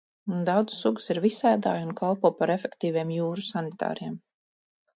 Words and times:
Daudzas 0.45 0.79
sugas 0.85 1.09
ir 1.15 1.19
visēdāji 1.25 1.85
un 1.89 1.93
kalpo 2.01 2.33
par 2.41 2.55
efektīviem 2.55 3.15
jūru 3.19 3.47
sanitāriem. 3.53 4.21